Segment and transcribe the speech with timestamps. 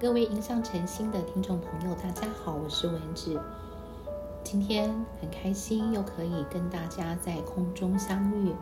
[0.00, 3.36] 各位迎向晨星的听众朋友，大家好，我是文子。
[4.44, 4.88] 今天
[5.20, 8.54] 很开心又可以跟大家在空中相遇。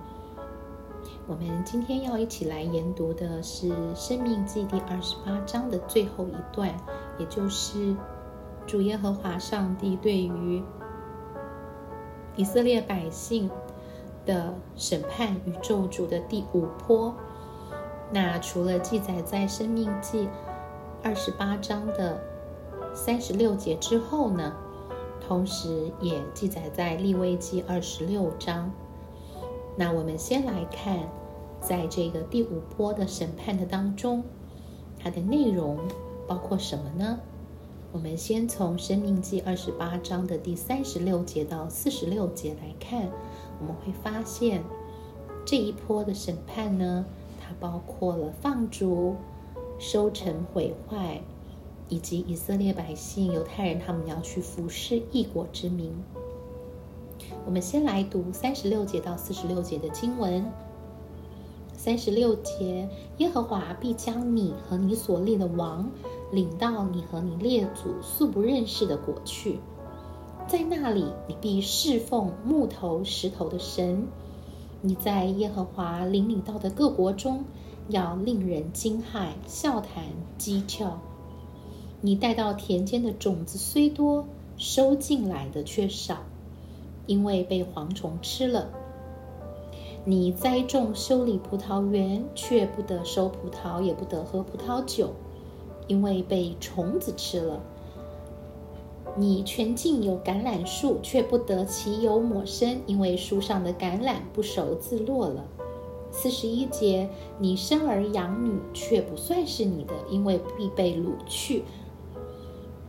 [1.27, 6.75] 我们今天要一起来研读的是《生命记》第二十八章的最后一段，
[7.19, 7.95] 也就是
[8.67, 10.63] 主耶和华上帝对于
[12.35, 13.51] 以色列百姓
[14.25, 17.15] 的审判与咒诅的第五波。
[18.11, 20.27] 那除了记载在《生命记》
[21.03, 22.21] 二十八章的
[22.95, 24.53] 三十六节之后呢，
[25.27, 28.71] 同时也记载在《立位记》二十六章。
[29.77, 31.09] 那我们先来看，
[31.61, 34.25] 在这个第五波的审判的当中，
[34.99, 35.79] 它的内容
[36.27, 37.21] 包括什么呢？
[37.93, 43.09] 我们先从《生命记》二十八章的第三十六节到四十六节来看，
[43.61, 44.65] 我们会发现
[45.45, 47.07] 这一波的审判呢，
[47.41, 49.15] 它包括了放逐。
[49.79, 51.21] 收成毁坏，
[51.89, 55.93] 以及以色列百姓、犹太人他们要去服侍异国之民。
[57.45, 60.45] 我们先来读三十六节到四十六节的经文。
[61.75, 65.89] 三十六节，耶和华必将你和你所立的王
[66.33, 69.59] 领到你和你列祖素不认识的国去，
[70.49, 74.09] 在那里你必侍奉木头、石头的神。
[74.81, 77.45] 你在耶和华领你到的各国中。
[77.89, 80.05] 要令人惊骇、笑谈、
[80.39, 80.93] 讥诮。
[82.01, 86.19] 你带到田间的种子虽多，收进来的却少，
[87.07, 88.69] 因为被蝗虫吃了。
[90.05, 95.11] 你栽种、修理葡萄园，却不得收葡萄，也不得喝葡萄酒，
[95.89, 97.61] 因为被虫子吃了。
[99.17, 105.45] 你全境有橄榄树，却不得其油抹身，因为树上的橄榄不熟自落了。
[106.19, 111.63] 四十一节，你生儿养女却不算是你的，因为必被掳去。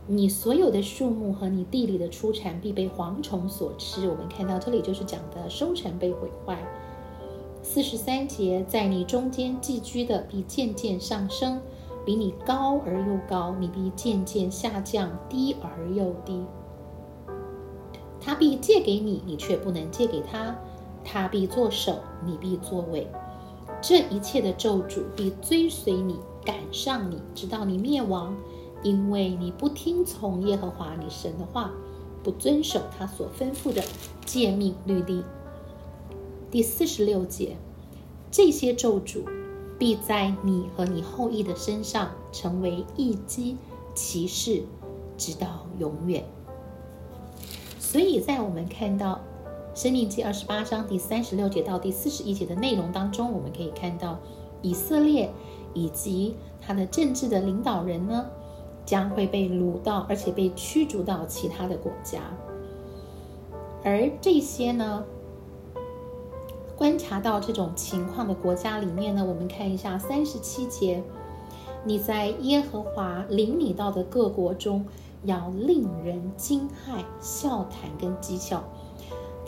[0.06, 4.08] 你所有的树木和你地里的出产必被蝗虫所吃。
[4.08, 6.58] 我们看到这里就是讲的收成被毁坏。
[7.62, 11.60] 四十三节，在你中间寄居的必渐渐上升，
[12.06, 16.42] 比你高而又高；你必渐渐下降，低而又低。
[18.18, 20.56] 他必借给你，你却不能借给他。
[21.10, 23.06] 他必作首，你必作尾。
[23.80, 28.36] 这一切的咒诅必追随你，赶上你，直到你灭亡，
[28.82, 31.72] 因为你不听从耶和华你神的话，
[32.22, 33.82] 不遵守他所吩咐的
[34.26, 35.22] 诫命律例。
[36.50, 37.56] 第四十六节，
[38.30, 39.22] 这些咒诅
[39.78, 43.56] 必在你和你后裔的身上成为一击
[43.94, 44.62] 骑士，
[45.16, 46.22] 直到永远。
[47.78, 49.18] 所以在我们看到。
[49.78, 54.18] 生命记二十八章第三十六节到第四十一节的内容当中，我们可以看到
[54.60, 55.30] 以色列
[55.72, 58.26] 以及他的政治的领导人呢，
[58.84, 62.22] 将会被掳到，而且被驱逐到其他的国家。
[63.84, 65.04] 而这些呢，
[66.76, 71.00] 观察到这种情况的国家里面呢，我们看一下三十七节，
[71.84, 74.84] 你在耶和华领你到的各国中，
[75.22, 78.64] 要令人惊骇、笑谈跟讥笑。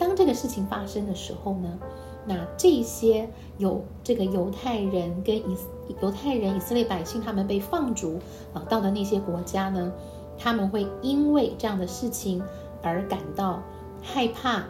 [0.01, 1.77] 当这个事情发生的时候呢，
[2.25, 3.29] 那这些
[3.59, 5.55] 有这个犹太人跟以
[6.01, 8.19] 犹太人以色列百姓他们被放逐
[8.51, 9.93] 啊到的那些国家呢，
[10.39, 12.41] 他们会因为这样的事情
[12.81, 13.61] 而感到
[14.01, 14.63] 害怕，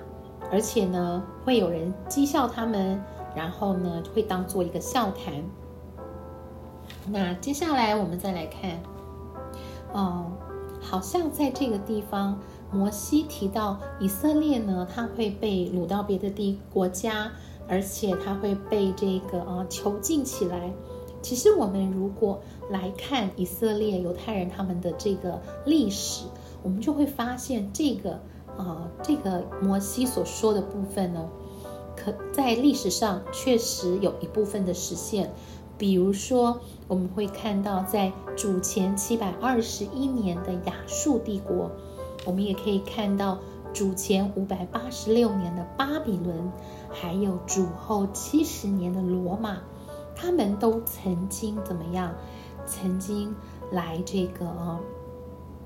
[0.51, 3.01] 而且呢会有人讥笑他们，
[3.33, 5.33] 然后呢会当做一个笑谈。
[7.07, 8.71] 那接下来我们再来看，
[9.93, 10.25] 哦，
[10.81, 12.37] 好像在这个地方。
[12.71, 17.31] 摩西提到以色列呢，他会被掳到别的地国家，
[17.67, 20.71] 而且他会被这个啊囚禁起来。
[21.21, 26.25] 其实我们如果来看以色列犹太人他们的这个历史，
[26.63, 28.19] 我们就会发现这个
[28.57, 31.29] 啊这个摩西所说的部分呢，
[31.95, 35.31] 可在历史上确实有一部分的实现。
[35.77, 41.71] 比如说，我们会看到在主前七百二十一年的亚述帝国。
[42.25, 43.39] 我们也可以看到
[43.73, 46.51] 主前五百八十六年的巴比伦，
[46.89, 49.57] 还有主后七十年的罗马，
[50.15, 52.13] 他们都曾经怎么样？
[52.65, 53.35] 曾经
[53.71, 54.79] 来这个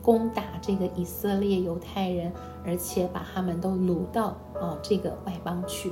[0.02, 2.32] 攻打这个以色列犹太人，
[2.64, 5.92] 而且把他们都掳到啊这个外邦去。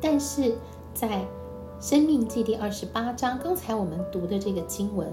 [0.00, 0.56] 但是
[0.94, 1.26] 在
[1.80, 5.12] 生命记第二十八章，刚才我们读的这个经文。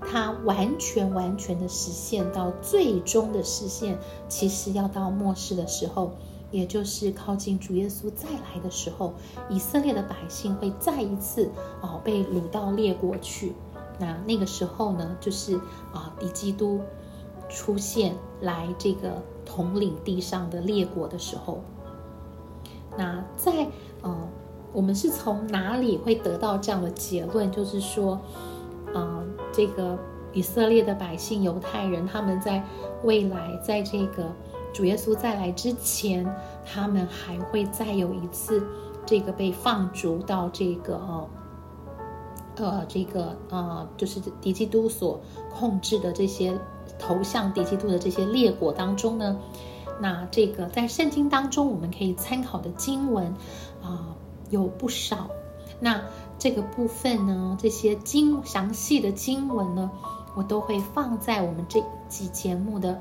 [0.00, 3.98] 它完全完全的实现到最终的实现，
[4.28, 6.12] 其实要到末世的时候，
[6.50, 9.12] 也就是靠近主耶稣再来的时候，
[9.48, 11.50] 以色列的百姓会再一次
[11.80, 13.52] 哦被掳到列国去。
[13.98, 15.56] 那那个时候呢，就是
[15.92, 16.80] 啊，敌基督
[17.48, 21.60] 出现来这个统领地上的列国的时候。
[22.96, 23.66] 那在
[24.02, 24.28] 呃，
[24.72, 27.50] 我们是从哪里会得到这样的结论？
[27.50, 28.20] 就是说，
[28.94, 29.27] 嗯，
[29.58, 29.98] 这个
[30.32, 32.62] 以色列的百姓、犹太人，他们在
[33.02, 34.30] 未来，在这个
[34.72, 36.24] 主耶稣再来之前，
[36.64, 38.64] 他们还会再有一次
[39.04, 41.28] 这个被放逐到这个哦，
[42.54, 45.20] 呃，这个呃，就是敌基督所
[45.52, 46.56] 控制的这些
[46.96, 49.36] 投向敌基督的这些列国当中呢？
[50.00, 53.26] 那这个在圣经当中，我们可以参考的经文
[53.82, 54.14] 啊
[54.50, 55.28] 有不少。
[55.80, 56.00] 那
[56.38, 59.90] 这个部分呢，这些经详细的经文呢，
[60.36, 63.00] 我都会放在我们这集节目的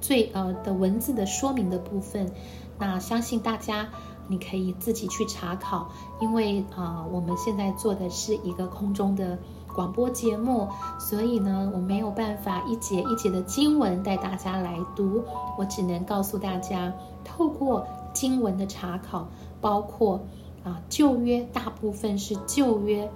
[0.00, 2.30] 最呃的文字的说明的部分。
[2.78, 3.88] 那相信大家
[4.26, 5.88] 你可以自己去查考，
[6.20, 9.38] 因为啊我们现在做的是一个空中的。
[9.74, 10.68] 广播节目，
[11.00, 15.24] 所以呢，我没有办法一节一节的经文带大家来读，
[15.56, 16.92] 我只能告诉大家，
[17.24, 19.26] 透过经文的查考，
[19.62, 20.20] 包括
[20.64, 23.10] 啊旧约大部分是旧约，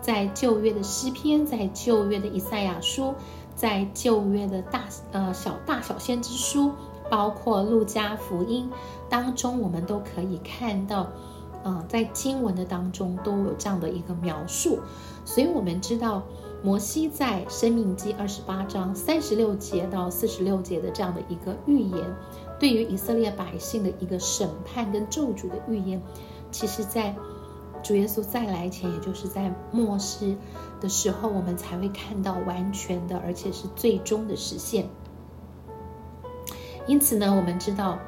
[0.00, 3.14] 在旧约的诗篇，在旧约的以赛亚书，
[3.54, 6.72] 在旧约的大呃小大小先知书，
[7.10, 8.70] 包括路加福音
[9.08, 11.08] 当中，我们都可以看到。
[11.64, 14.80] 啊，在经文的当中都有这样的一个描述，
[15.24, 16.22] 所以我们知道
[16.62, 22.14] 摩西在《生命记》二十八章三十六节到四十六节的这样的一个预言，
[22.60, 26.02] 对于以色列百姓的一个审判跟咒诅的预言，
[26.54, 27.12] 其实，在
[27.82, 30.36] 主耶稣再来前，也就是在末世
[30.80, 34.88] 的时候，我们才会看到完全的，而且是最终的实现。
[36.86, 37.98] 因此呢，我们知道，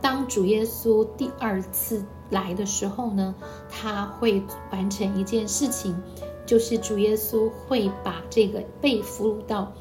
[0.00, 2.04] 当主耶稣第二次。
[2.30, 3.34] 来的时候呢，
[3.70, 5.98] 他会完成一件事情，
[6.44, 9.72] 就是主耶稣会把这个被俘虏到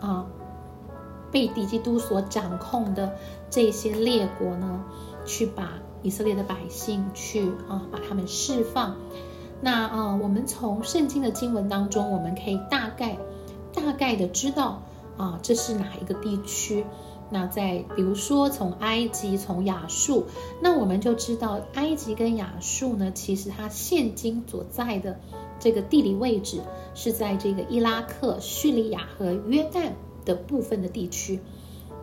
[0.00, 0.24] 啊，
[1.32, 3.16] 被敌基督所掌控的
[3.50, 4.84] 这些列国呢，
[5.24, 8.96] 去把以色列的百姓去啊，把他们释放。
[9.60, 13.18] 那啊，我们从圣经的经文当中，我们可以大概
[13.72, 14.82] 大概的知道
[15.16, 16.84] 啊，这是哪一个地区。
[17.30, 20.24] 那在比如说从埃及从亚述，
[20.62, 25.20] 那我们就知道埃及跟亚述呢，其实它现今所在的
[25.60, 26.62] 这个地理位置
[26.94, 29.90] 是在这个伊拉克、叙利亚和约旦
[30.24, 31.38] 的部分的地区。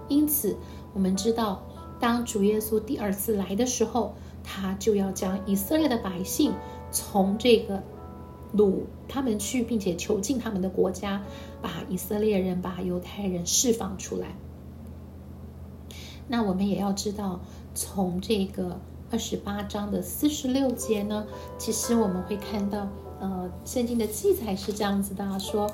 [0.10, 0.56] 因此，
[0.94, 1.64] 我们知道
[2.00, 6.54] 当主耶稣第二次来的时候，他就要将以色列的百姓
[6.92, 7.82] 从这个
[8.56, 11.24] 掳他们去，并且囚禁他们的国家，
[11.62, 14.36] 把以色列人、把犹太人释放出来。
[16.28, 17.40] 那我们也要知道，
[17.74, 18.80] 从这个
[19.12, 21.26] 二十八章的四十六节呢，
[21.58, 22.88] 其实我们会看到，
[23.20, 25.72] 呃，圣经的记载是这样子的：说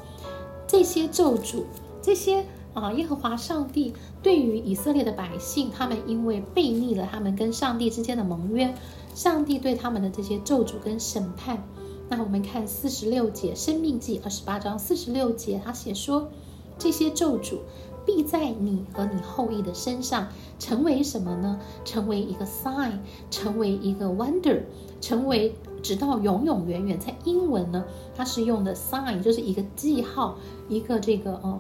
[0.68, 1.64] 这些咒诅，
[2.02, 8.74] 这些啊，耶和华上帝对于以色列的百姓，他们因为背逆了他们跟上帝之间的盟约，
[9.14, 11.64] 上帝对他们的这些咒诅跟审判。
[12.10, 16.30] 那我们看四十六节，生命记二十八章四十六节，他写说
[16.78, 17.58] 这些咒诅。
[18.04, 20.28] 必在你和你后裔的身上
[20.58, 21.60] 成为什么呢？
[21.86, 22.94] 成为一个 sign，
[23.30, 24.64] 成为一个 wonder，
[25.00, 27.00] 成为直到永永远远。
[27.00, 27.86] 在英文呢，
[28.16, 30.36] 它是用的 sign，就是一个记号，
[30.68, 31.60] 一个这个哦，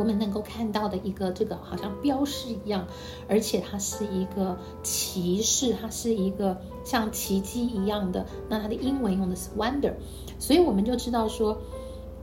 [0.00, 2.86] 我们能够看到的一个这个好像标识一样，
[3.28, 8.24] 而且它是一个骑士，它是一个像奇迹一样的。
[8.48, 9.92] 那它的英文用的是 wonder，
[10.38, 11.56] 所以我们就知道说。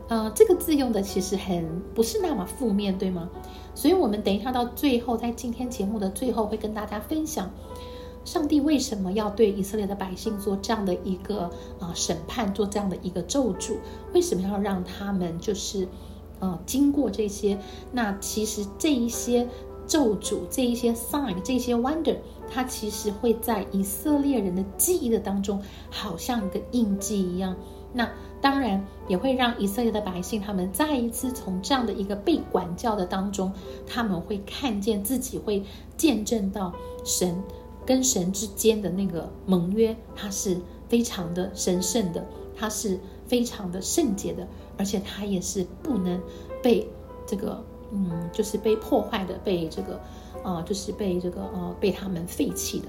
[0.10, 3.30] 呃，这个字用的其实很不是那么负面，对吗？
[3.76, 7.52] 所以，我们等一下到最后，在今天节目的最后，会跟大家分享，
[8.24, 13.76] 上帝为什么要对以色列的百姓做这样的一个啊审判，做这样的一个咒诅？
[14.14, 15.86] 为什么要让他们就是
[16.40, 17.58] 呃经过这些？
[17.92, 19.48] 那其实这一些
[19.86, 22.18] 咒诅，这一些 sign，这些 wonder，
[22.52, 27.56] 它其实会在以色列人的记忆的当中，好像一个印记一样。
[27.94, 28.08] 那
[28.42, 33.52] 当然也会让以色列的百姓，他们再一次从这样的一个被管教的当中，
[33.88, 35.64] 他们会看见自己会
[35.96, 37.42] 见证到神
[37.86, 40.58] 跟神之间的那个盟约，它是
[40.90, 42.24] 非常的神圣的，
[42.56, 46.22] 它是非常的圣洁的，而且它也是不能
[46.64, 46.90] 被
[47.26, 50.00] 这个嗯，就是被破坏的，被这个
[50.44, 52.88] 啊，就是被这个呃，被他们废弃的。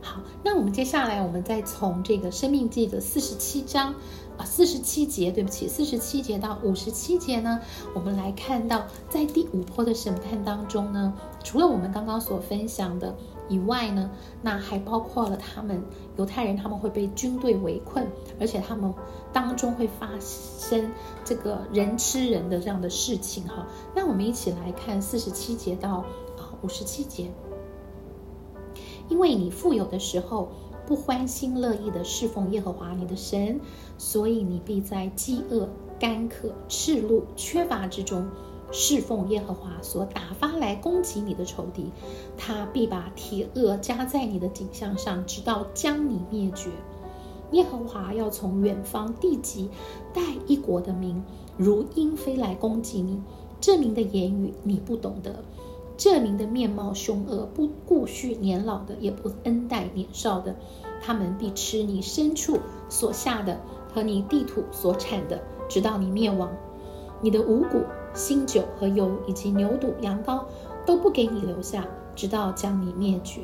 [0.00, 3.94] 好那我们接下来，我们再从这个《生命记》的四十七章
[4.36, 7.58] 啊，四十七节，对不起，四十七节到五十七节呢，
[7.94, 13.16] 我们来看到在第五波的审判当中呢，除了我们刚刚所分享的
[13.48, 14.10] 以外呢，
[14.42, 15.82] 那还包括了他们
[16.16, 18.06] 犹太人他们会被军队围困，
[18.40, 18.92] 而且他们
[19.32, 20.90] 当中会发生
[21.24, 23.66] 这个人吃人的这样的事情哈。
[23.94, 26.04] 那我们一起来看四十七节到
[26.36, 27.30] 啊五十七节，
[29.08, 30.48] 因为你富有的时候。
[30.86, 33.58] 不欢心乐意的侍奉耶和华你的神，
[33.96, 35.66] 所以你必在饥饿、
[35.98, 38.28] 干渴、赤露、缺乏之中
[38.76, 41.92] 侍奉耶和华所打发来攻击你的仇敌，
[42.36, 46.70] 他必把铁轭加在你的颈项上，直到将你灭绝。
[47.52, 49.70] 耶和华要从远方地极
[50.12, 51.22] 带一国的民，
[51.56, 53.22] 如鹰飞来攻击你。
[53.60, 55.44] 这名的言语你不懂得。
[55.96, 60.56] 这名的面貌凶恶，不顾恤年老的，也不恩待年少的，
[61.00, 63.60] 他们必吃你牲畜所下的
[63.94, 66.50] 和你地土所产的，直到你灭亡。
[67.20, 70.44] 你的五谷、新酒和油，以及牛犊、羊羔，
[70.86, 73.42] 都不给你留下，直到将你灭绝。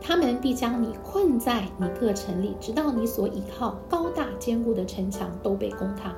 [0.00, 6.14] 他们必将你困在你各城里，直到你所倚靠高大坚固的城墙都被攻塌。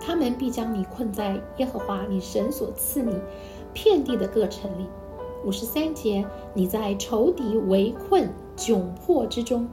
[0.00, 3.14] 他们必将你困在耶和华你神所赐你。
[3.72, 4.86] 遍地的各城里，
[5.44, 9.68] 五十三节，你在仇敌围困窘迫之中，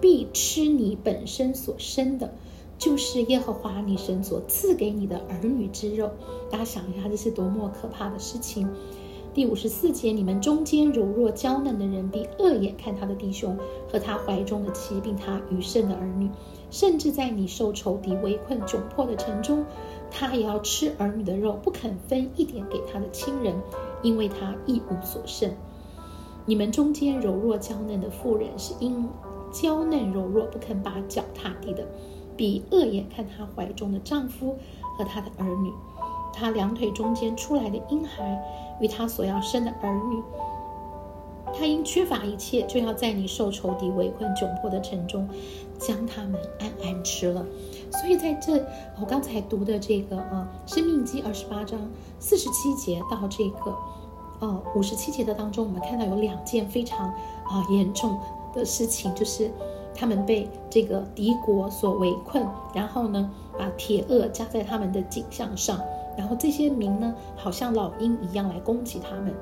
[0.00, 2.34] 必吃你本身所生的，
[2.80, 6.10] 就是耶和华你神所赐给你的儿女之肉。
[6.50, 8.66] 大家想一下，这是多么可怕的事情！
[9.34, 13.54] 第五十四节，你们中间柔弱娇嫩的人，必恶眼看他的弟兄
[13.92, 16.30] 和他怀中的妻，并他余剩的儿女，
[16.70, 19.62] 甚至在你受仇敌围困窘迫的城中。
[20.10, 23.54] 他也要吃儿女的肉，不肯分一点给他的亲人，
[24.02, 25.50] 因为他一无所剩。
[26.46, 29.06] 你们中间柔弱娇嫩的妇人，是因
[29.52, 31.86] 娇嫩柔弱不肯把脚踏地的，
[32.40, 34.56] 比恶眼看她怀中的丈夫
[34.96, 35.70] 和她的儿女，
[36.32, 38.42] 她两腿中间出来的婴孩
[38.80, 40.22] 与她所要生的儿女。
[41.52, 45.28] 他因缺乏一切，就要在你受仇敌围困窘迫的城中，
[45.78, 47.44] 将他们安安吃了。
[47.90, 48.64] 所以在这
[48.98, 51.78] 我刚才读的这个啊，《生命记》二十八章
[52.20, 53.76] 四十七节到这个
[54.38, 58.18] 呃五十七节的当中，我们看到有两件非常啊严重
[58.54, 59.50] 的事情，就是
[60.00, 62.42] 他们被这个敌国所围困，
[62.74, 65.78] 然后呢把铁轭加在他们的颈项上，
[66.16, 69.34] 然后这些民呢好像老鹰一样来攻击他们。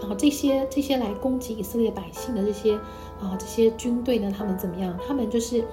[0.00, 2.74] 然后这些这些来攻击以色列百姓的这些
[3.20, 4.94] 啊这些军队呢，他们怎么样？
[5.08, 5.64] 他们就是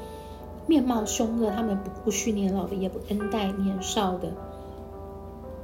[0.68, 4.32] 面貌凶恶，他们不顾恤年老的，也不恩待年少的。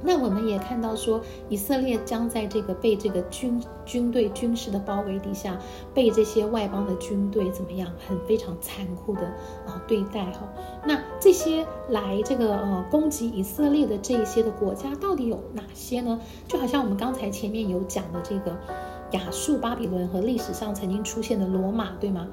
[0.04, 5.56] 那我们也看到说，以色列将在这个被这个军军队军事的包围底下，
[5.94, 9.22] 被这些外邦的军队怎么样，很非常残酷的
[9.66, 10.40] 啊对待哈。
[10.84, 16.20] 那这些来这个呃攻击以色列的这一些的国家到底有哪些呢？
[16.48, 18.58] 就好像我们刚才前面有讲的这个
[19.12, 22.26] 亚述、巴比伦和历史上曾经出现的罗马，对吗？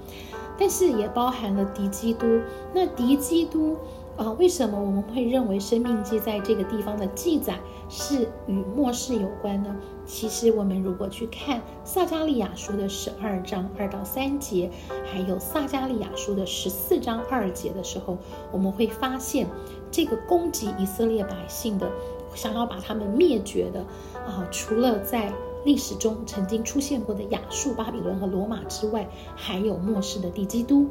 [0.58, 2.26] 但是也包含了敌基督。
[2.74, 3.78] 那敌基督。
[4.20, 7.58] 啊，为什么我们会认为《生命记》在这个地方的记载
[7.88, 9.74] 是与末世有关呢？
[10.06, 14.70] 其实，我们如果去看撒加利亚书的十二章二到三节，
[15.10, 18.18] 还有撒加利亚书的十四章二节的时候，
[18.52, 19.48] 我们会发现，
[19.90, 21.90] 这个攻击以色列百姓的，
[22.36, 23.80] 想要把他们灭绝的，
[24.28, 25.32] 啊，除了在
[25.64, 29.08] 历史中曾经出现过的亚述、巴比伦和罗马之外，
[29.38, 30.90] 还有末世的地基督。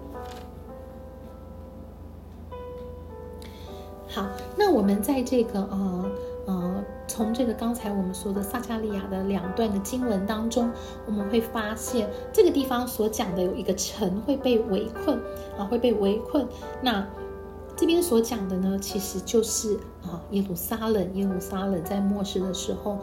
[4.18, 6.10] 好，那我们在这个呃
[6.46, 10.68] 呃，从这个刚才我们说的撒加利亚的两段的经文当中，
[11.06, 15.16] 我们会发现这个地方所讲的有一个城会被围困
[15.56, 16.44] 啊，会被围困。
[16.82, 17.06] 那
[17.76, 22.98] 这边所讲的呢，其实就是啊耶路撒冷，耶路撒冷在末世的时候。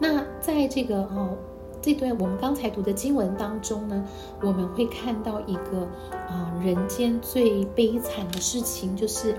[0.00, 1.36] 那在这个哦
[1.80, 4.04] 这段我们刚才读的经文当中呢，
[4.42, 5.86] 我们会看到一个
[6.28, 9.36] 啊人间最悲惨的事情，就是。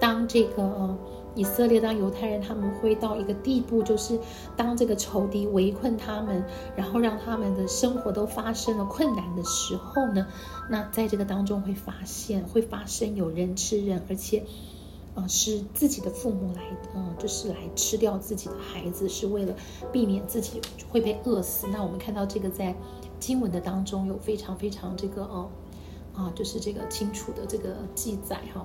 [0.00, 0.96] 当这个
[1.34, 4.18] 以色列当犹太人他们会到一个地步，就是
[4.56, 6.44] 当这个仇敌围困他们，
[6.76, 10.26] 然后让他们的生活都发生了困难的时候呢，
[10.70, 14.44] 那在这个当中会发现会发生有人吃人，而且，
[15.16, 16.62] 呃是自己的父母来，
[16.94, 19.52] 嗯就是来吃掉自己的孩子，是为了
[19.90, 21.66] 避免自己会被饿死。
[21.72, 22.72] 那我们看到这个在
[23.18, 25.48] 经文的当中有非常非常这个哦
[26.14, 28.64] 啊就是这个清楚的这个记载哈。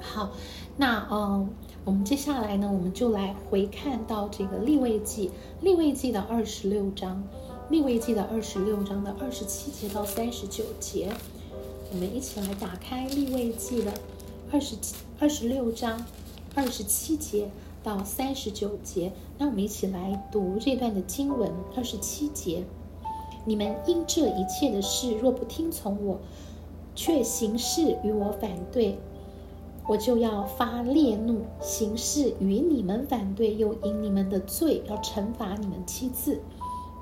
[0.00, 0.30] 好，
[0.76, 1.48] 那嗯，
[1.84, 7.22] 我们接下来呢，我们就来回看到这个立位记，立位记的二十六章，
[7.70, 11.10] 立位记的二十六章的二十七节到三十九节，
[11.92, 13.92] 我们一起来打开立位记的
[14.52, 16.04] 二十七、二十六章
[16.54, 17.48] 二十七节
[17.82, 19.12] 到三十九节。
[19.38, 21.52] 那我们一起来读这段的经文。
[21.76, 22.64] 二十七节：
[23.44, 26.18] 你们因这一切的事，若不听从我，
[26.94, 28.98] 却行事与我反对，
[29.88, 36.40] 我就要发烈怒，行事与你们反对，又因你们的罪要惩罚你们七次，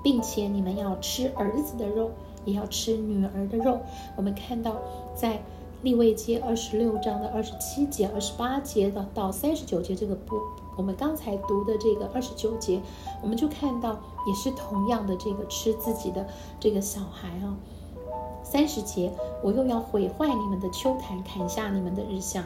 [0.03, 2.11] 并且你们要吃儿子的肉。
[2.47, 3.81] 也要吃女儿的肉。
[4.17, 4.76] 我们看到，
[5.14, 5.43] 在
[5.81, 10.37] 立位记二十六章的二十七节、二十八节的到三十九节这个部，
[10.76, 12.83] 我们刚才读的这个二十九节，
[13.23, 16.26] 我们就看到也是同样的这个吃自己的
[16.61, 17.57] 这个小孩啊。
[18.43, 19.11] 三十节，
[19.43, 22.45] 我又要毁坏你们的秋坛，砍下你们的日像，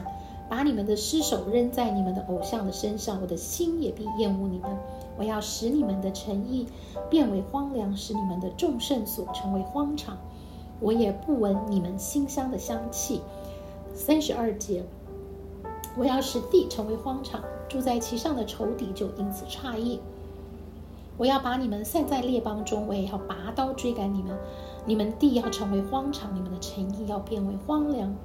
[0.49, 4.75] 把你们的尸首扔在你们的偶像的身上，我的心也必厌恶你们。
[5.17, 6.65] 我要使你们的诚意
[7.09, 10.17] 变为荒凉，使你们的众圣所成为荒场。
[10.79, 13.21] 我也不闻你们馨香的香气。
[13.93, 14.83] 三十二节，
[15.97, 19.99] 我要使地成为荒场，住在其上的仇敌就因此诧异。
[21.17, 24.35] 我要把你们散在列邦中，我也要拔刀追赶你们。
[24.85, 28.15] 你们地要成为荒场，你们的诚意要变为荒凉。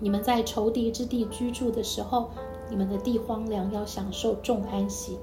[0.00, 2.30] 你们在仇敌之地居住的时候，
[2.68, 5.18] 你们的地荒凉，要享受众安息。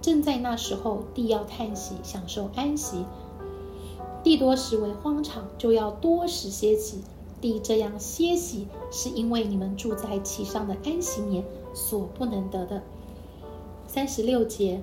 [0.00, 3.04] 正在那时候，地要叹息，享受安息。
[4.24, 7.02] 地多时为荒场，就要多时歇息。
[7.40, 12.82] 地这样歇息，是因为你们住在其上的安息年所不能得的。
[13.86, 14.80] 三十六节，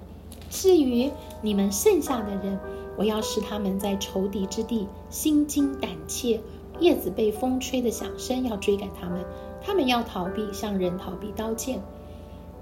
[0.49, 1.09] 至于
[1.41, 2.59] 你们剩下的人，
[2.97, 6.41] 我要使他们在仇敌之地心惊胆怯，
[6.79, 9.23] 叶子被风吹的响声要追赶他们，
[9.61, 11.79] 他们要逃避，像人逃避刀剑，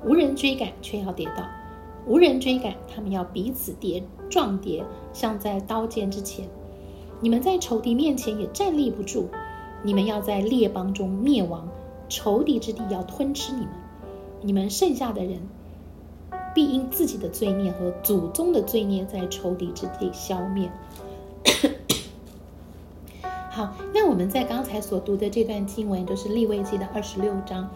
[0.06, 1.44] 无人追赶，却要跌倒。
[2.06, 4.84] 无人追赶，他们要彼此跌撞跌，
[5.14, 6.48] 像在刀剑之前。
[7.20, 9.28] 你们在仇敌面前也站立不住，
[9.84, 11.68] 你们要在列邦中灭亡，
[12.10, 13.70] 仇敌之地要吞吃你们。
[14.42, 15.40] 你们剩下的人，
[16.56, 20.72] 必因自己的罪孽和祖宗的罪孽，在仇敌之地消灭。
[23.58, 27.68] 好，那我们在刚才所读的这段经文，就是立位记的二十六章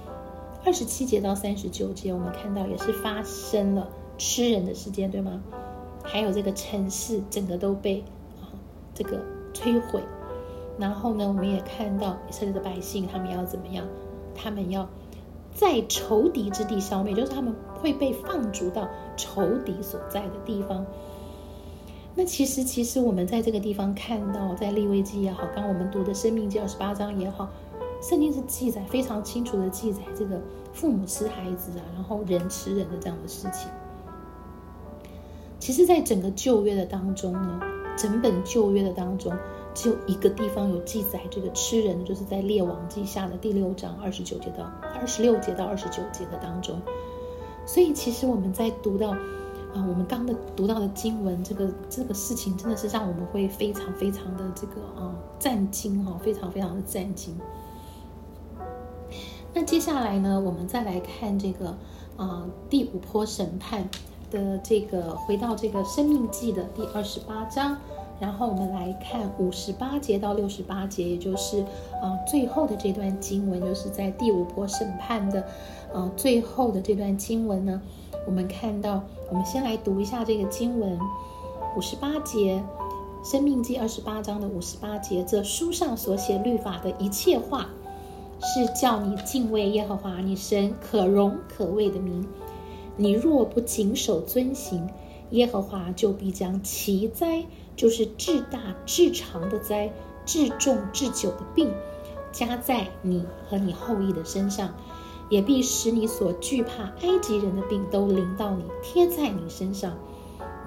[0.64, 3.90] 二十七节到三十九节，我们看到也是发生了。
[4.16, 5.42] 吃人的事件，对吗？
[6.04, 8.04] 还有这个城市整个都被
[8.40, 8.46] 啊
[8.94, 10.04] 这个摧毁，
[10.78, 13.84] 然后呢，我们也看到以色列的百姓，他们要怎么样？
[14.36, 14.88] 他们要
[15.52, 20.86] 在仇敌之地消灭，就是他们会被放逐到仇敌所在的地方。
[22.14, 27.50] 那其实，其实我们在这个地方看到，在利未记也好，刚我们读的生命记二十八章也好，
[28.02, 30.42] 圣经是记载非常清楚的记载这个
[30.74, 33.72] 父母吃孩子啊，然后人吃人的这样的事情。
[35.58, 37.62] 其实，在整个旧约的当中呢，
[37.98, 39.32] 整本旧约的当中，
[39.74, 44.70] 只有一个地方有记载这个吃人，就是在列王记下的第六章二十九节到
[45.00, 46.78] 二十六节到二十九节的当中。
[47.66, 49.16] 所以，其实我们在读到
[49.74, 57.36] 啊，我们刚的读到的经文，这个这个事情真的是让我们会非常非常的这个啊震惊哈，非常非常的震惊。
[59.54, 61.76] 那接下来呢，我们再来看这个
[62.18, 63.90] 啊第五波审判。
[64.32, 67.76] 的这个回到这个生命记的第二十八章，
[68.18, 71.60] 然后我们来看五十八节到六十八节，也就是
[72.02, 75.46] 啊最后的这段经文，就是在第五波审判的
[75.92, 77.82] 呃最后的这段经文呢，
[78.26, 81.00] 我们看到，我们先来读一下这个经文，
[81.76, 82.64] 五十八节，
[83.24, 87.70] 生命记二十八章的五十八节，这书上所写律法的一切话，
[88.40, 92.28] 是叫你敬畏耶和华你神可荣可畏的名。
[92.96, 94.88] 你若不谨守遵行，
[95.32, 99.92] 耶和华就必将奇灾，就是至大至长的灾、
[100.26, 101.72] 至重至久的病，
[102.32, 104.76] 加在你和你后裔的身上，
[105.32, 109.98] 也必使你所惧怕埃及人的病都临到你，贴在你身上，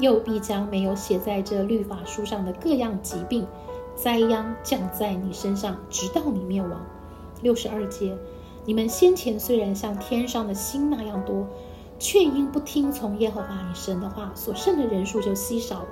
[0.00, 3.46] 又必将没有写在这律法书上的各样疾病、
[3.94, 6.84] 灾殃降在你身上，直到你灭亡。
[7.42, 8.18] 六十二节，
[8.64, 11.46] 你们先前虽然像天上的星那样多。
[11.96, 15.88] 却因不听从耶和华你神的话，所剩的人数就稀少了。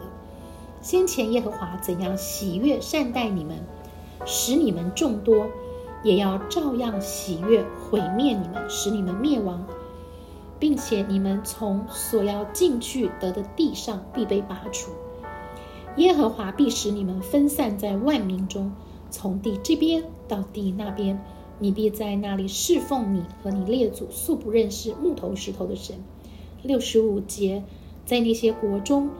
[0.82, 3.64] 先前耶和华怎样喜悦善待你们，
[4.26, 5.46] 使你们众多，
[6.02, 9.66] 也要照样喜悦毁灭你们，使你们灭亡，
[10.58, 14.92] 并且你们从所要进去得的地上必被拔除。
[15.98, 18.72] 耶和华必使你们分散在万民中，
[19.10, 21.22] 从地这边到地那边。
[21.58, 25.96] 你必在那里侍奉你和你列祖素不认识木头石头的神。
[26.62, 27.62] 六十五节，
[28.06, 29.10] 在那些国中，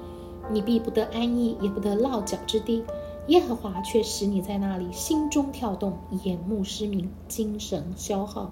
[0.51, 2.83] 你必不得安逸，也不得落脚之地。
[3.29, 8.51] 耶和华却使你在那里心中跳动，眼目失明，精神消耗。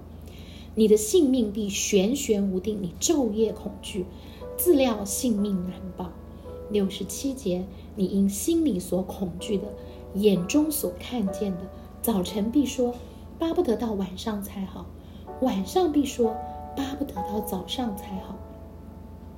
[0.73, 4.05] 你的性命必悬悬无定，你昼夜恐惧，
[4.57, 6.09] 自料性命难保。
[6.69, 9.65] 六十七节，你因心里所恐惧的，
[10.13, 11.69] 眼中所看见的，
[12.01, 12.95] 早晨必说，
[13.37, 14.85] 巴不得到晚上才好；
[15.41, 16.33] 晚上必说，
[16.77, 18.37] 巴不得到早上才好。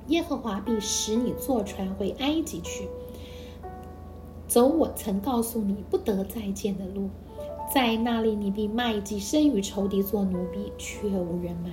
[0.09, 2.87] 耶和华必使你坐船回埃及去，
[4.47, 7.09] 走我曾告诉你不得再见的路。
[7.73, 11.71] 在那里，你必卖己身与仇敌做奴婢，却无人买。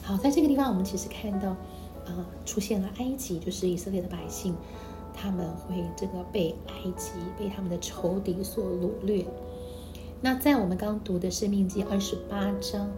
[0.00, 1.48] 好，在这个地方，我们其实看到，
[2.06, 4.54] 啊，出现了埃及，就是以色列的百姓，
[5.12, 9.26] 他们会这个被埃及、被他们的仇敌所掳掠。
[10.20, 12.88] 那在我们刚读的《生命记》二十八章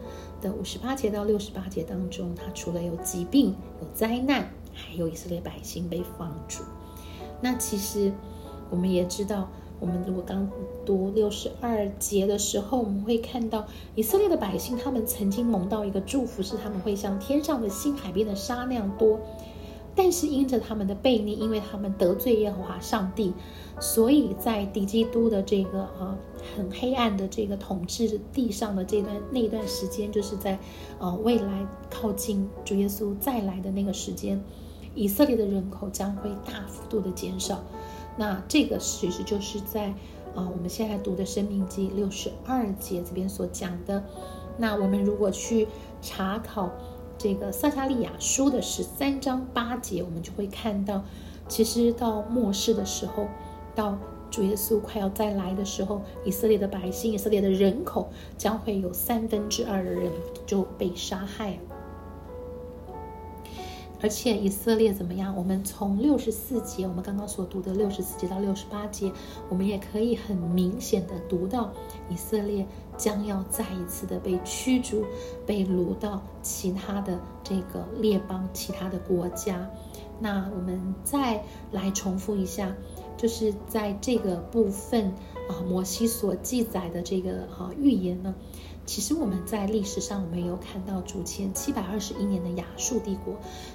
[0.43, 6.63] 的五十八节到六十八节当中，它除了有疾病、有灾难，还有以色列百姓被放逐。
[7.41, 8.13] 那其实
[8.69, 9.49] 我们也知道。
[9.79, 10.49] 我们如果刚
[10.85, 19.21] 读六十二节的时候，我们会看到以色列的百姓，他们曾经蒙到一个祝福，是他们会像天上的星、海边的沙那样多。
[19.95, 23.33] 但是因着他们的悖逆，因为他们得罪耶和华上帝，
[23.81, 26.19] 所以在敌基督的这个啊
[26.55, 30.59] 很黑暗的这个统治地上的这段那段时间，就是在
[30.99, 34.39] 呃未来靠近主耶稣再来的那个时间，
[34.95, 37.65] 以色列的人口将会大幅度的减少。
[38.17, 39.89] 那这个其实就是在，
[40.35, 44.03] 啊，我们现在读的《生命记》六十二节这边所讲的。
[44.59, 45.69] 那我们如果去
[46.01, 46.71] 查考
[47.19, 51.05] 这个撒加利亚书的十三章八节，我们就会看到，
[51.47, 53.27] 其实到末世的时候，
[53.75, 53.99] 到
[54.31, 60.11] 主耶稣快要再来的时候，以色列的百姓、以色列的人口将会有三分之二的人
[60.47, 61.76] 就被杀害了。
[64.03, 65.35] 而且以色列怎么样？
[65.37, 69.11] 我们从六十四节，我们刚刚所读的六十四节到六十八节，
[69.49, 71.73] 我们也可以很明显的读到，
[72.11, 75.05] 以色列将要再一次的被驱逐，
[75.47, 79.69] 被掳到其他的这个列邦、其他的国家。
[80.19, 82.75] 那我们再来重复一下，
[83.17, 85.07] 就是在这个部分
[85.49, 88.35] 啊，摩西所记载的这个啊预言呢。
[88.87, 93.35] 其实我们在历史上，我们有看到主前七百二十一年的亚述帝国，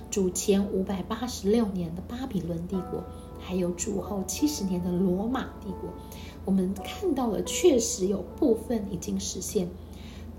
[0.10, 3.04] 主前五百八十六年的巴比伦帝国，
[3.38, 5.90] 还有主后七十年的罗马帝国。
[6.46, 9.68] 我们看到了，确实有部分已经实现，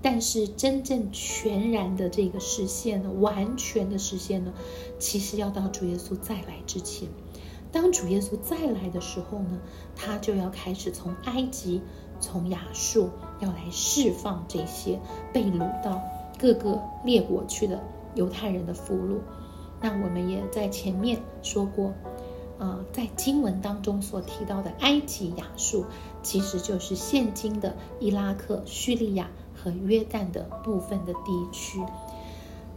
[0.01, 4.53] 但是真正全然的这个实现呢，完全的实现呢，
[4.97, 7.07] 其实要到主耶稣再来之前。
[7.73, 9.59] 当主耶稣再来的时候呢，
[9.97, 11.81] 他就要开始从埃及。
[12.19, 13.09] 从亚述
[13.41, 14.97] 要来释放这些
[15.33, 16.01] 被掳到
[16.39, 17.83] 各个列国去的
[18.15, 19.17] 犹太人的俘虏。
[19.81, 21.91] 那我们也在前面说过，
[22.59, 25.83] 啊，在经文当中所提到的埃及、亚述，
[26.21, 31.83] 其实就是现今的伊拉克、叙利亚和约旦的部分的地区。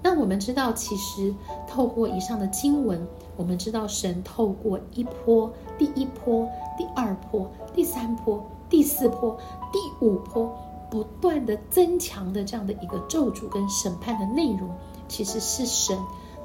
[0.02, 1.32] 那我们知道，其实
[1.68, 3.06] 透过以上的经文，
[3.36, 8.44] 我们知道神透过一波、第一波、第二波、第三波。
[8.68, 9.38] 第四波、
[9.72, 10.52] 第五波
[10.90, 14.68] 不断的增强的这样的一个咒诅跟审判的内容，
[15.06, 15.96] 其实是神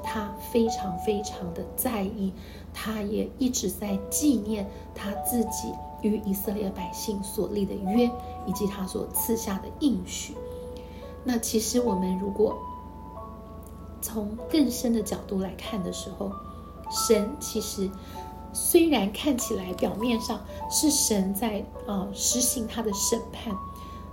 [0.04, 2.32] 他非常非常的在意，
[2.72, 8.08] 他也一直在纪念他自己与以色列百姓所立的约，
[8.46, 10.36] 以及他所赐下的应许。
[11.24, 12.56] 那其实我们如果
[14.00, 16.30] 从更深的角度来看的时候，
[16.92, 17.90] 神其实。
[18.54, 20.38] 虽然看起来表面上
[20.70, 23.56] 是神在啊实行他的审判，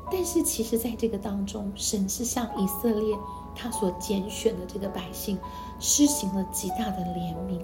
[0.10, 3.18] 但是其实在这个当中，神是向以色列
[3.54, 5.38] 他所拣选的这个百姓
[5.78, 7.60] 施行了极大的怜悯，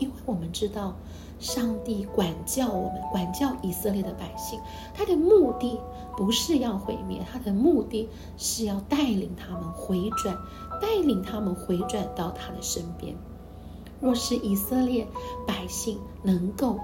[0.00, 0.96] 因为我们知道
[1.38, 4.58] 上帝管教我们，管教以色列的百姓，
[4.92, 5.78] 他的目的
[6.16, 10.36] 不是要毁灭，他的目的是要带领他们回转，
[10.82, 13.14] 带领他们回转到他的身边。
[14.00, 15.06] 若是以色列
[15.46, 16.78] 百姓能够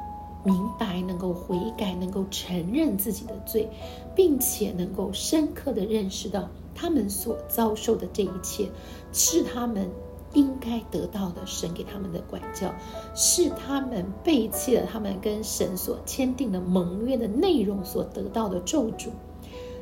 [0.45, 3.69] 明白、能够悔改、能够承认自己的罪，
[4.15, 8.69] 并且能够深刻的认识到他们所遭受的这一切
[9.13, 9.89] 是他们
[10.35, 12.75] 应该得到的，神给他们的管教，
[13.15, 19.11] 是他们背弃了他们跟神所签订的盟约的内容所得到的咒诅，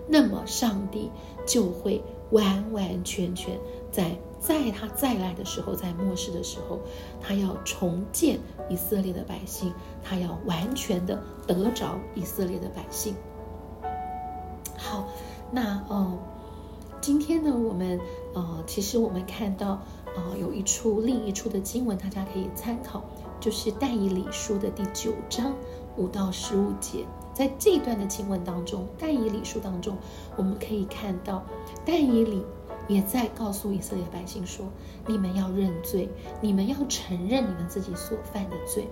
[0.07, 1.11] 那么上帝
[1.47, 3.59] 就会完完全全
[3.91, 4.17] 在。
[4.45, 6.81] 在他再来的时候，在末世的时候，
[7.21, 13.15] 他要重建以色列的百姓，他要完全的得着以色列的百姓。
[14.77, 15.07] 好，
[15.53, 16.19] 那哦，
[17.01, 18.01] 今天呢，我们
[18.35, 19.81] 呃，其实我们看到
[20.17, 23.05] 呃，有一处另一处的经文，大家可以参考，
[23.39, 25.55] 就是但以理书的第九章
[25.97, 29.97] 五到十五节，在这一段的经文当中，但以理书当中，
[30.37, 31.45] 我们可以看到，
[31.87, 32.45] 但以理
[32.93, 34.67] 也在告诉以色列百姓说：
[35.07, 36.09] 你们要认罪，
[36.41, 38.89] 你们要承认你们自己所犯的罪，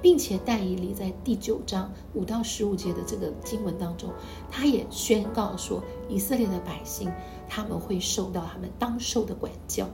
[0.00, 4.10] 并且但以理在第九章五到十五节的这个经文当中，
[4.50, 7.10] 他也宣告说，以色列的百姓
[7.48, 9.88] 他们会受到他们当受的管教。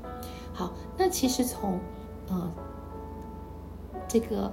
[0.53, 1.81] 好，那其实从
[2.29, 2.53] 呃
[4.07, 4.53] 这个。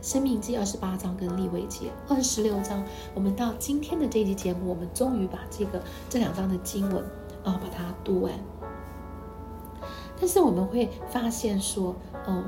[0.00, 2.84] 生命记二十八章跟立位记二十六章，
[3.16, 7.04] 我们到今天的这期节目，我们终于把这个这两章的经文
[7.44, 8.32] 啊，把它读完。
[10.20, 11.94] 但是我们会发现说，
[12.26, 12.44] 嗯，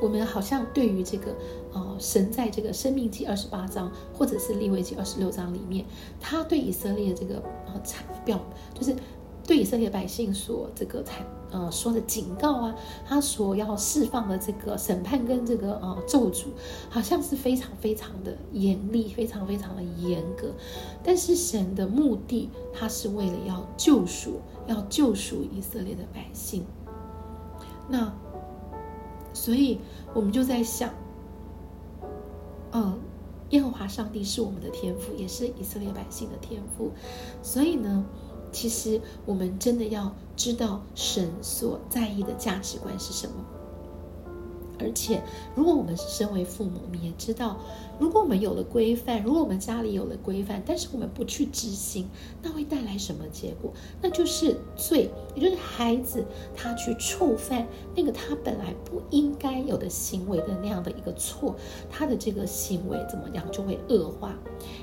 [0.00, 1.34] 我们好像对于这个
[1.72, 5.84] 呃，神在这个生命记二十八章或者是利未记二十六章里面，
[6.20, 7.80] 他对以色列这个呃
[8.24, 8.40] 表
[8.74, 8.94] 就是。
[9.48, 12.74] 对以色列百姓所这个才呃说的警告啊，
[13.06, 16.46] 他所要释放的这个审判跟这个呃咒诅，
[16.90, 20.52] 好像是非常非常的严厉，非常非常的严格。
[21.02, 26.64] 但是神的目的，他是为了要救赎，要救赎以色列的百姓。
[27.88, 28.12] 那
[29.32, 29.78] 所以
[30.14, 30.90] 我们就在想，
[32.72, 32.98] 嗯，
[33.50, 36.90] 耶和华上帝是我们的天赋，也是以色列百姓的天赋，
[37.42, 38.04] 所以呢。
[38.52, 43.34] 其实，我们真的要知道神所在意的价值观是什么。
[44.78, 45.22] 而且，
[45.54, 47.58] 如果我们是身为父母，我们也知道，
[47.98, 52.08] 如果我们有了规范，如果我们家里有了规范，但是我们不去执行，
[52.42, 53.72] 那会带来什么结果？
[54.02, 61.54] 那就是罪，也就是孩子他去触犯那个他本来不应该有的行为的那样的一个错，
[61.90, 64.34] 他的这个行为怎么样就会恶化。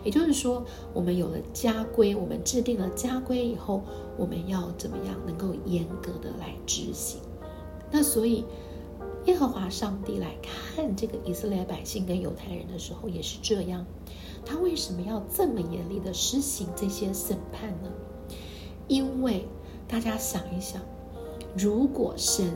[0.03, 3.83] 也就是说，我们有了家规，我们制定了家规以后，
[4.17, 7.19] 我们要怎么样能够严格的来执行？
[7.91, 8.43] 那所以。
[9.25, 13.85] 耶和华上帝来看这个以色列百姓跟犹太人的时候，也是这样。
[14.45, 17.89] 他为什么要这么严厉的施行这些审判呢？
[18.87, 19.47] 因为
[19.87, 20.81] 大家想一想，
[21.57, 22.53] 如果神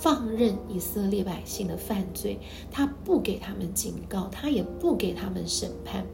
[0.00, 6.04] 放任以色列百姓的犯罪，他不给他们警告，他也不给他们审判，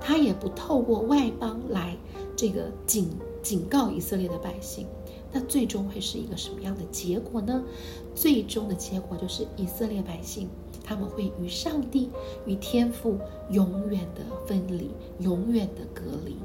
[0.00, 1.96] 他也不透过外邦来
[2.36, 3.10] 这个警
[3.42, 4.86] 警告以色列的百姓。
[5.32, 7.62] 那最终会是一个什么样的结果呢？
[8.14, 10.48] 最终的结果就是以色列百姓
[10.84, 12.10] 他们会与上帝、
[12.46, 13.18] 与天父
[13.50, 16.36] 永远的分离，永远的隔离，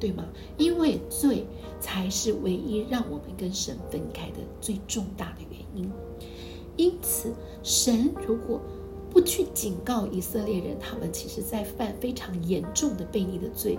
[0.00, 0.24] 对吗？
[0.56, 1.46] 因为罪
[1.78, 5.90] 才是唯一让我们跟神分开的最重大的原因。
[6.76, 8.58] 因此，神如果
[9.10, 13.78] 不去警告以色列人，他们其实在犯非常严重的悖逆的罪。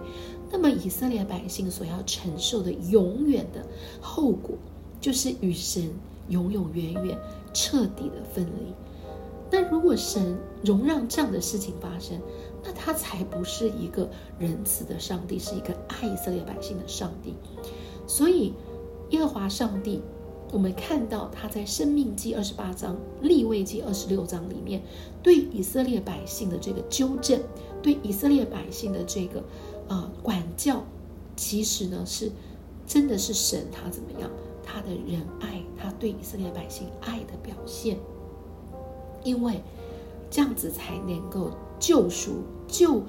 [0.52, 3.66] 那么以色列百姓所要承受的永远的
[4.00, 4.56] 后果，
[5.02, 5.90] 就是与神
[6.30, 7.18] 永永远远
[7.54, 8.74] 彻底的分离。
[9.52, 12.20] 那如果神容让这样的事情发生，
[12.64, 14.10] 那他才不是一个
[14.40, 17.34] 仁慈的上帝，是一个爱以色列百姓的上帝。
[18.08, 18.54] 所以
[19.10, 20.02] 耶和华上帝。
[20.52, 22.96] 我们看到他在《生命记》二十八章、
[23.28, 24.84] 《立位记》二十六章里面，
[25.24, 27.42] 对以色列百姓的这个纠正，
[27.82, 29.44] 对以色列百姓的这个
[29.88, 30.84] 啊管教，
[31.36, 32.32] 其实呢是
[32.86, 34.30] 真的是神他怎么样，
[34.64, 37.98] 他的仁爱，他对以色列百姓爱的表现，
[39.24, 39.62] 因为
[40.30, 43.04] 这样子才能够救赎救。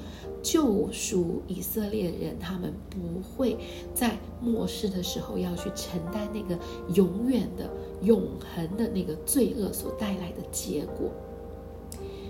[0.44, 3.56] 救赎以色列人，他们不会
[3.94, 6.60] 在末世的时候要去承担那个
[6.92, 7.66] 永远的、
[8.02, 11.10] 永恒的那个罪恶所带来的结果。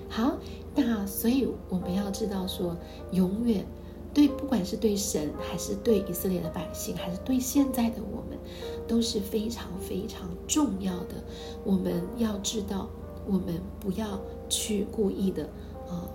[0.08, 0.36] 好，
[0.76, 2.76] 那所以我们要知道，说
[3.10, 3.66] 永远
[4.14, 8.38] 对，不管是对神，还是对以色列的百姓，还是对现在的我们，
[8.86, 11.16] 都是非常非常重要的。
[11.64, 12.88] 我们要知道，
[13.26, 15.44] 我们不要去故意的
[15.88, 16.08] 啊。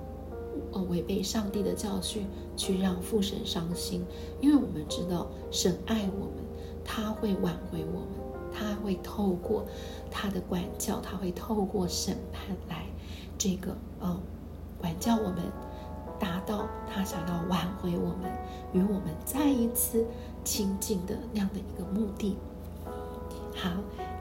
[0.71, 4.05] 呃，违背上帝的教训，去让父神伤心，
[4.39, 6.43] 因为我们知道神爱我们，
[6.83, 8.09] 他会挽回我们，
[8.53, 9.65] 他会透过
[10.11, 12.85] 他的管教，他会透过审判来
[13.37, 14.19] 这个呃
[14.79, 15.37] 管教我们，
[16.19, 18.31] 达到他想要挽回我们，
[18.73, 20.05] 与我们再一次
[20.43, 22.35] 亲近的那样的一个目的。
[23.55, 23.71] 好，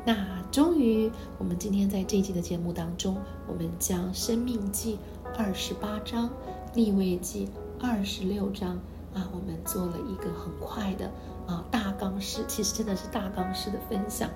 [0.05, 4.99] 那终于我们今天在这一集的节目当中，我们将生命记。
[5.37, 6.29] 二十八章
[6.75, 8.71] 立位记二十六章
[9.15, 11.09] 啊，我们做了一个很快的
[11.47, 14.29] 啊大纲式，其实真的是大纲式的分享。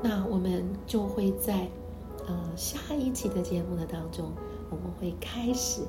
[0.00, 1.68] 那我们就会在
[2.26, 4.30] 呃下一期的节目的当中，
[4.72, 5.82] 我们会开始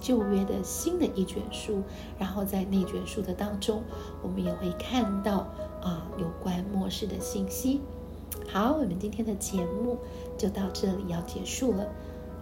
[0.00, 1.82] 旧约的新的一卷书，
[2.18, 3.84] 然后在那卷书的当中，
[4.22, 5.46] 我们也会看到
[5.80, 7.80] 啊有关末世的信息。
[8.48, 9.98] 好，我们今天的节目
[10.36, 11.86] 就到这里要结束了。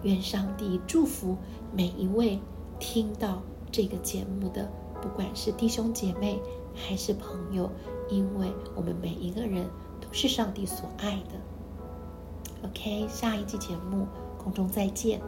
[0.03, 1.37] 愿上帝祝福
[1.73, 2.41] 每一位
[2.81, 4.69] 听到这个节目的，
[5.01, 6.41] 不管是弟兄姐妹
[6.75, 7.71] 还是朋友，
[8.09, 9.69] 因为我们每一个人
[10.01, 12.69] 都是上帝所爱的。
[12.69, 14.07] OK，下一期节目
[14.39, 15.21] 空中再见。